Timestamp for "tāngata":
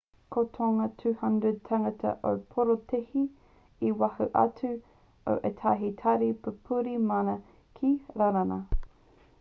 1.67-2.13